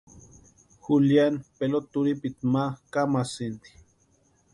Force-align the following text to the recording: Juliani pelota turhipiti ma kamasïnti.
Juliani 0.85 1.39
pelota 1.57 1.89
turhipiti 1.93 2.43
ma 2.53 2.63
kamasïnti. 2.93 3.69